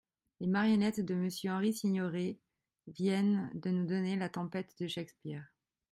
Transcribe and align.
Les 0.39 0.47
marionnettes 0.47 0.99
de 1.01 1.13
Monsieur 1.13 1.51
Henri 1.51 1.75
Signoret 1.75 2.39
viennent 2.87 3.51
de 3.53 3.69
nous 3.69 3.85
donner 3.85 4.15
la 4.15 4.29
Tempête 4.29 4.73
de 4.79 4.87
Shakespeare. 4.87 5.43